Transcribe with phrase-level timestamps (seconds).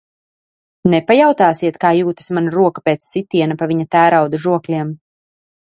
[0.93, 4.97] Nepajautāsiet, kā jūtas mana roka pēc sitiena pa viņa tērauda žokļiem?